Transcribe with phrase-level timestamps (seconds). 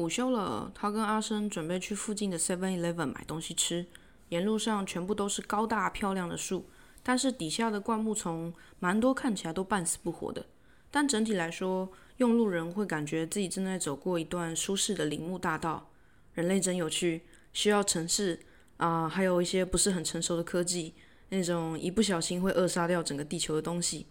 [0.00, 3.86] 午休了，他跟阿生准备去附近的 Seven Eleven 买东西吃。
[4.30, 6.64] 沿路上全部都是高大漂亮的树，
[7.02, 10.46] 但是底下的灌木丛蛮多，看起来都半死不活的。
[10.90, 15.90] 但整体来说，用路人会感觉自己正在走过一段舒适的林木大道。
[16.34, 17.22] 人类真有趣，
[17.52, 18.40] 需要城市
[18.76, 20.94] 啊，还有一些不是很成熟的科技，
[21.28, 24.06] 那种一不小心会扼杀掉整个地球的东西。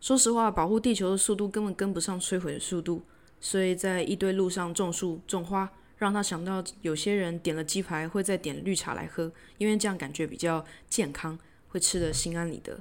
[0.00, 3.02] 说实话，保护地球的速度根本跟不上摧毁的速度。
[3.40, 12.80] 所以在一堆路上种树种花，让他想到有些人点了鸡排会再点绿茶来喝，因为这样感觉比较健康，会吃得心安理得。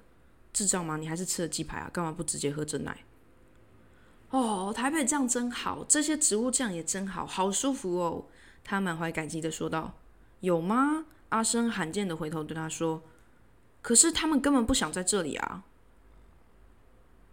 [0.52, 0.98] 智障吗？
[0.98, 1.90] 你还是吃了鸡排啊？
[1.94, 3.06] 干嘛不直接喝真奶？
[4.32, 8.26] 哦，台北这样真好，这些植物这样也真好，好舒服哦。
[8.64, 9.98] 他满怀感激的说道
[10.42, 13.02] ：“有吗？”阿生罕见的回头对他说
[13.82, 15.64] ：“可是他们根本不想在这里啊。”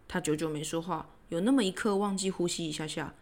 [0.06, 1.08] 他久久没说话。
[1.28, 3.14] 有那么一刻忘记呼吸一下下。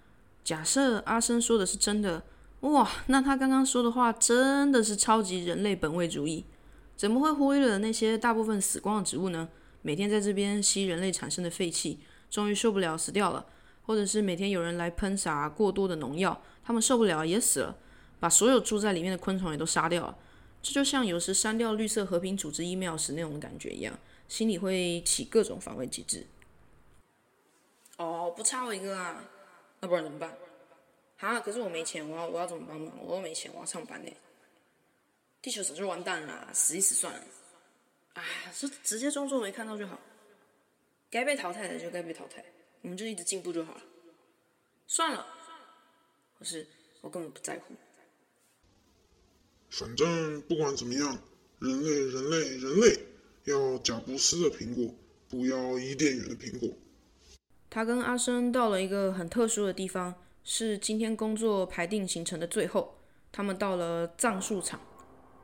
[0.42, 2.22] 假设阿生说的是真的，
[2.60, 6.44] 哇，那他刚刚说的话真的是超级人类本位主义？
[6.96, 9.48] 怎么会忽略了那些大部分死光的植物呢？
[9.82, 11.98] 每天在这边吸人类产生的废气，
[12.30, 13.44] 终于受不了死掉了；
[13.82, 17.76] 或者是每天有人来喷洒过多的农药，他们受不了也死了，
[18.20, 20.16] 把所有住在里面的昆虫也都杀掉了。
[20.62, 26.26] 这就像有时删掉绿色和平组织 email 时那种感觉一样，心里会起各种防卫机制。
[28.36, 29.24] 不差我一个啊，
[29.80, 30.36] 那不然怎么办？
[31.16, 32.92] 哈，可是我没钱，我要我要怎么帮忙？
[33.06, 34.10] 我又没钱，我要上班呢。
[35.40, 37.24] 地球早就完蛋了，死一死算了。
[38.14, 38.24] 啊，
[38.58, 40.00] 就直接装作没看到就好。
[41.10, 42.44] 该被淘汰的就该被淘汰，
[42.82, 43.82] 我们就一直进步就好了。
[44.86, 45.26] 算了，
[46.38, 46.66] 可是
[47.00, 47.74] 我根本不在乎。
[49.70, 51.18] 反正不管怎么样，
[51.60, 53.00] 人类，人类，人类，
[53.44, 54.94] 要贾布斯的苹果，
[55.28, 56.68] 不要伊甸园的苹果。
[57.74, 62.94] 他跟阿生到了一个很特殊的地方，是今天工作排定行程的最后。
[63.32, 64.78] 他们到了藏树场，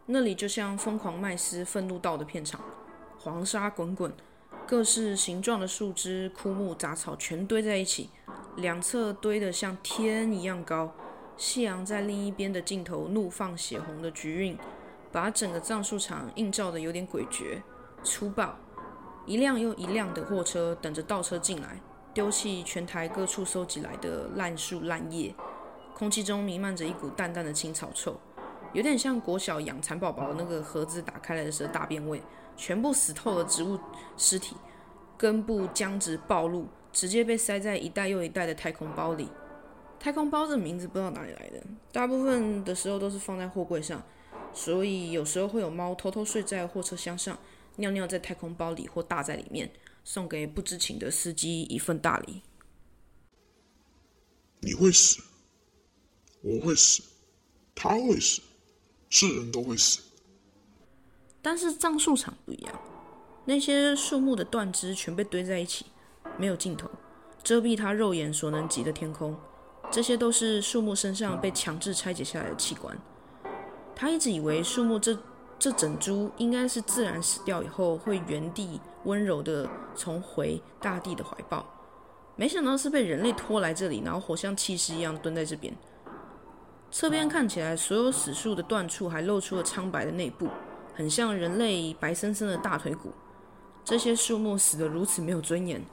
[0.06, 2.60] 那里就像疯狂麦斯愤怒道的片场，
[3.18, 4.12] 黄沙滚滚，
[4.64, 8.10] 各式形状的树枝、枯木、杂草全堆在一起，
[8.58, 10.94] 两侧堆得像天一样高。
[11.36, 14.56] 夕阳在另一边的尽头怒放血红的橘晕，
[15.10, 17.60] 把整个藏树场映照的有点诡谲、
[18.04, 18.56] 粗暴。
[19.26, 21.80] 一辆又一辆的货车等着倒车进来。
[22.12, 25.34] 丢弃全台各处收集来的烂树烂叶，
[25.94, 28.19] 空气中弥漫着一股淡淡的青草臭，
[28.72, 32.22] 有点像国小养蚕宝宝那个盒子打开来的时候大便味。
[32.56, 33.78] 全部死透的植物
[34.19, 34.54] 尸体，
[35.16, 39.31] 根部僵直暴露，直接被塞在一袋又一袋的太空包里。
[39.98, 44.03] 太空包这名字不知道哪里来的，大部分的时候都是放在货柜上，
[44.53, 47.38] 所以有时候会有猫偷偷睡在货车厢上，
[47.80, 49.70] 尿尿在太空包里或大在里面。
[50.02, 52.41] 送给不知情的司机一份大礼。
[54.60, 55.22] 你会死，
[56.41, 57.02] 我会死，
[57.74, 58.41] 他会死，
[59.10, 60.00] 是人都会死。
[61.42, 62.80] 但是葬树场不一样，
[63.44, 65.84] 那些树木的断枝全被堆在一起，
[66.38, 66.91] 没有尽头，
[67.44, 69.38] 遮蔽他肉眼所能及的天空。
[69.92, 72.98] 这些都是树木身上被强制拆解下来的器官。
[73.94, 75.16] 他一直以为树木这。
[75.60, 81.66] 这整株应该是自然死掉以后，会原地温柔的重回大地的怀抱。
[82.34, 85.76] 没想到是被人类拖来这里，然后活像弃尸一样蹲在这边。
[86.91, 90.48] 侧边看起来，所有死树的断处还露出了苍白的内部，
[90.94, 93.12] 很像人类白森森的大腿骨。
[93.84, 95.84] 这些树木死得如此没有尊严，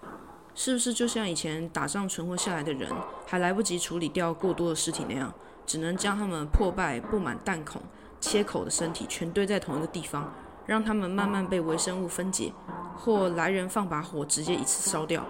[0.55, 2.89] 是不是就像以前打仗存活下来的人，
[3.25, 5.33] 还来不及处理掉过多的尸体那样，
[5.65, 7.81] 只能将他们破败布满弹孔？
[8.19, 10.33] 切口的身体全堆在同一个地方，
[10.65, 12.51] 让他们慢慢被微生物分解，
[12.95, 15.23] 或来人放把火直接一次烧掉。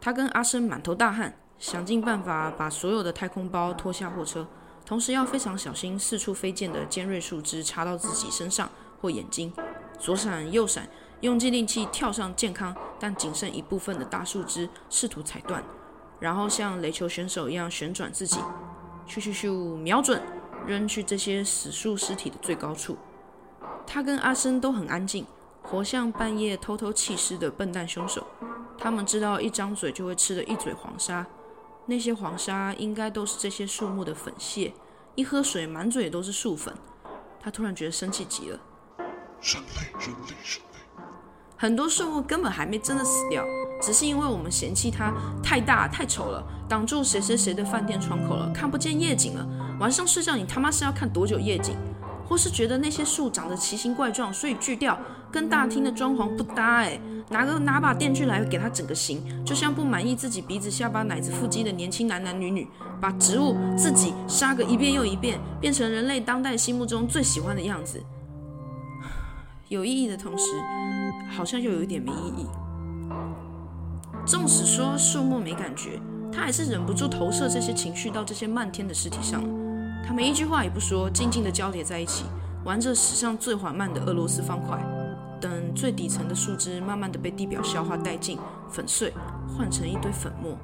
[0.00, 4.46] 他跟阿生满头大汗，想尽办法把所有的太空包拖下货车，
[4.84, 8.68] 同时要非常小心四处飞溅的尖锐树枝插到自己身上
[9.00, 9.52] 或眼睛，
[9.98, 10.88] 左闪右闪，
[11.20, 15.62] 用尽力气跳上健康但仅剩一部分的大树枝，试图踩断，
[16.20, 18.38] 然后像垒球选手一样旋转自己，
[19.08, 20.20] 咻咻咻，瞄准。
[20.66, 22.96] 扔去这些死树尸体的最高处，
[23.86, 25.24] 他跟阿生都很安静，
[25.62, 28.26] 活像半夜偷偷弃尸的笨蛋凶手。
[28.78, 31.26] 他们知道一张嘴就会吃的一嘴黄沙，
[31.86, 34.74] 那些黄沙应该都是这些树木的粉屑。
[35.14, 36.74] 一喝水，满嘴都是树粉。
[37.40, 38.60] 他突然觉得生气极了。
[39.40, 41.02] 人类，人类，人类！
[41.56, 43.42] 很多树木根本还没真的死掉，
[43.80, 49.46] 只是因为我们嫌弃它太大太丑了，挡住谁谁谁的饭店窗口了，看不见夜景了。
[49.78, 51.74] 晚上睡觉，你他妈是要看多久夜景？
[52.28, 54.98] 或是觉得那些树长得奇形怪状，所以锯掉，
[55.30, 56.98] 跟大厅的装潢不搭哎。
[57.28, 62.68] 拿个拿把电锯来给它整个形，就像不满意自己鼻子、下巴、奶子、腹肌的年轻男男女女，
[63.00, 68.02] 把植物自己杀个一遍又一遍，变成人类当代心目中最喜欢的样子。
[69.68, 70.46] 有意义的同时，
[71.36, 72.46] 好像又有一点没意义。
[74.24, 76.00] 纵使说树木没感觉，
[76.32, 79.65] 他还是忍不住投射这些情绪到这些漫天的尸体上了。
[80.06, 82.24] 他们一句话也不说，静静的交叠在一起，
[82.64, 84.78] 玩着史上最缓慢的俄罗斯方块。
[85.40, 88.38] 等最底层的树枝慢慢的被地表消化殆尽、
[88.70, 89.12] 粉碎，
[89.54, 90.56] 换成一堆粉末。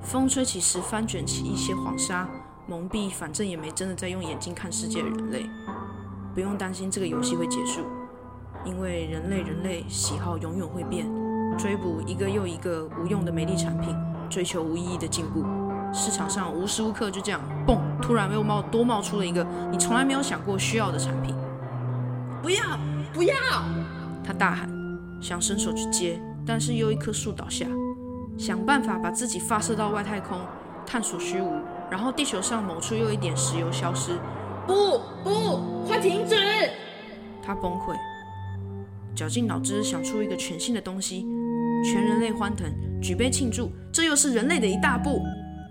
[0.00, 2.28] 风吹起时，翻卷起一些黄沙，
[2.68, 5.50] 蒙蔽反正也没真的在用眼睛看世界的人类。
[6.32, 7.80] 不用担心这个游戏会结束，
[8.64, 11.06] 因为人类人类喜好永远会变，
[11.58, 13.94] 追捕一个又一个无用的美丽产品，
[14.30, 15.44] 追求无意义的进步。
[15.92, 21.34] 市场上无时无刻就这样，蹦，突然又冒多冒出了一个你从来没有想过需要的产品。
[22.42, 22.62] 不要，
[23.12, 23.34] 不要！
[24.24, 24.70] 他大喊，
[25.20, 27.66] 想伸手去接，但是又一棵树倒下。
[28.38, 30.38] 想办法把自己发射到外太空，
[30.86, 31.52] 探索虚无，
[31.90, 34.12] 然后地球上某处又一点石油消失。
[34.66, 36.36] 不不，快停止！
[37.42, 37.94] 他崩溃，
[39.14, 41.26] 绞尽脑汁想出一个全新的东西，
[41.84, 42.66] 全人类欢腾，
[43.02, 45.20] 举杯庆祝，这又是人类的一大步。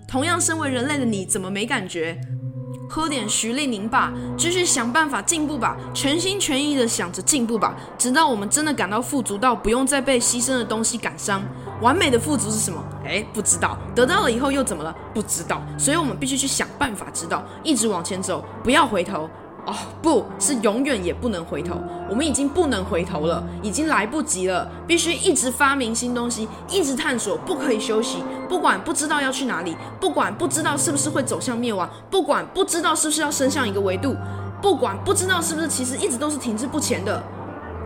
[0.10, 2.20] 同样身为人类的你，怎么没感觉？
[2.90, 11.44] 喝点徐丽宁吧，继续想办法进步吧，全心全意的想着进步吧，直到我们真的感到富足到不用再被牺牲的东西感伤。
[11.80, 12.84] 完美的富足是什么？
[13.06, 13.78] 诶，不知道。
[13.94, 14.92] 得到了以后又怎么了？
[15.14, 15.62] 不知道。
[15.78, 19.30] 所以我们必须去想办法知道，一直往前走，不要回头。
[19.70, 21.76] 哦，不是永远也不能回头，
[22.10, 28.24] 我们已经不能回头了，已经来不及了，必须一直发明新东西，一直探索，不可以休息。
[28.50, 34.16] 不管不知道要去哪里，不管不知道是不是会走向灭亡，不管不知道是不是要升向一个维度，
[34.60, 37.22] 不管不知道是不是其实一直都是停滞不前的。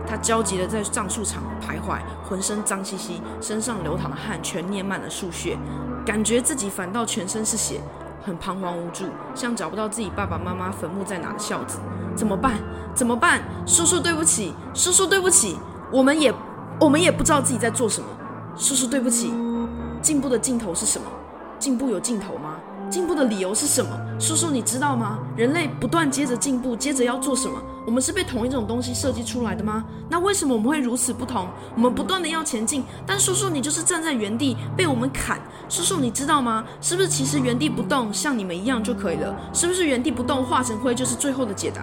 [0.06, 5.58] 他焦急地在藏树场徘徊，浑身脏兮兮，身上流淌的汗全粘满了树屑，
[6.06, 7.80] 感觉自己反倒全身是血。
[8.24, 9.04] 很彷徨无助，
[9.34, 11.78] 像找不到自己爸爸妈妈坟墓在哪的孝子，
[12.16, 12.54] 怎么办？
[12.94, 13.42] 怎么办？
[13.66, 15.58] 叔叔对不起，叔叔对不起，
[15.92, 16.32] 我们也，
[16.80, 18.06] 我们也不知道自己在做什么。
[18.56, 19.32] 叔叔对不起。
[20.00, 21.06] 进步的尽头是什么？
[21.58, 22.56] 进步有尽头吗？
[22.90, 23.90] 进步的理由是什么？
[24.18, 25.18] 叔叔你知道吗？
[25.36, 27.60] 人类不断接着进步，接着要做什么？
[27.86, 29.84] 我们是被同一种东西设计出来的吗？
[30.08, 31.48] 那为什么我们会如此不同？
[31.74, 35.40] 我们不断的要前进，但叔叔你就是站在原地被我们砍。
[35.68, 36.64] 叔叔你知道吗？
[36.80, 39.34] 是不是其实原地不动，像你们一样就可以了？
[39.52, 41.82] 是不是原地不动化成灰就是最后的解答？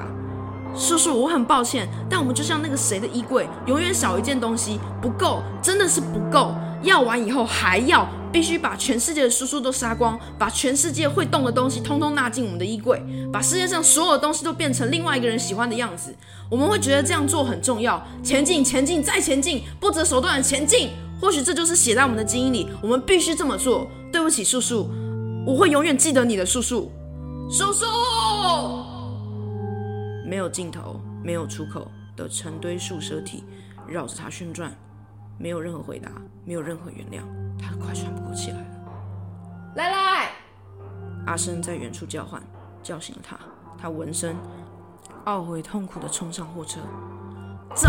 [0.73, 6.55] 叔叔，我很抱歉，但我们就像那个谁的衣柜，永远少一件东西，不够，真的是不够。
[6.81, 8.07] 要完以后还要。
[8.31, 16.15] 必须把全世界的叔叔都杀光，把全世界会动的东西通通纳进我们的衣柜，把世界上所有的东西都变成另外一个人喜欢的样子。
[16.49, 20.89] 我们会觉得这样做很重要，前进，前进，再前进，不择手段的前进。
[21.19, 23.87] 或许这就是写在我们的基因里，我们必须这么做。
[24.11, 24.89] 对不起，叔叔，
[25.45, 26.91] 我会永远记得你的，叔叔。
[27.49, 27.85] 叔叔，
[30.27, 33.43] 没有尽头、没有出口的成堆树蛇体
[33.87, 34.73] 绕着他旋转，
[35.37, 36.11] 没有任何回答，
[36.43, 37.23] 没有任何原谅。
[37.61, 38.65] 他快喘不过气来了。
[39.75, 40.31] 来来，
[41.27, 42.41] 阿生在远处叫唤，
[42.81, 43.37] 叫醒了他。
[43.77, 44.35] 他闻声，
[45.25, 46.79] 懊悔痛苦地冲上货车，
[47.75, 47.87] 走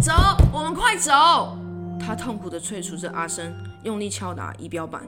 [0.00, 0.12] 走，
[0.52, 1.56] 我们快走！
[1.98, 5.02] 他痛苦地催促着阿生，用力敲打仪表板。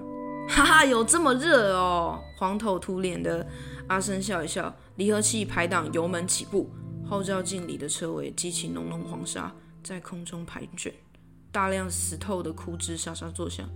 [0.49, 2.21] 哈哈，有这么热哦！
[2.37, 3.47] 黄头秃脸的
[3.88, 6.71] 阿生笑一笑，离合器排档，油门起步，
[7.09, 9.52] 后照镜里的车尾激起浓浓黄沙，
[9.83, 10.93] 在空中盘卷，
[11.50, 13.69] 大量死透的枯枝沙沙作响。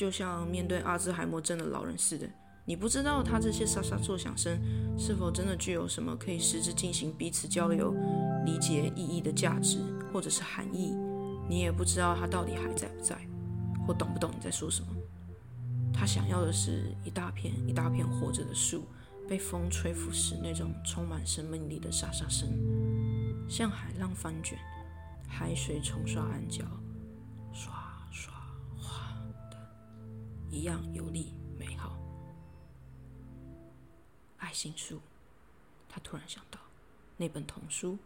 [0.00, 2.26] 就像面对阿兹海默症的老人似的，
[2.64, 4.58] 你不知道他这些沙沙作响声
[4.98, 7.94] 是否真的具有什么可以实质进行彼此交流、
[8.46, 9.76] 理解意义的价值
[10.10, 10.96] 或者是含义。
[11.46, 13.14] 你也不知道他到底还在不在，
[13.86, 14.88] 或懂不懂你在说什么。
[15.92, 18.86] 他想要的是一大片一大片活着的树
[19.28, 22.48] 被风吹拂时那种充满生命力的沙沙声，
[23.46, 24.58] 像海浪翻卷，
[25.28, 26.62] 海水冲刷岸礁。
[30.50, 31.96] 一样有力美好，
[34.38, 35.00] 爱心树。
[35.88, 36.60] 他突然想到，
[37.16, 37.98] 那本童书，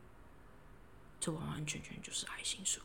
[1.19, 2.81] 这完完全全就是爱心树。